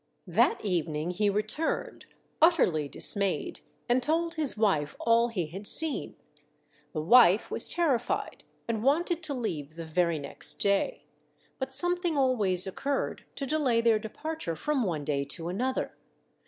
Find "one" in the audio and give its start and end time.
14.81-15.05